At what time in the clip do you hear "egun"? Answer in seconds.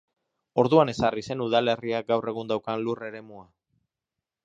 2.35-2.53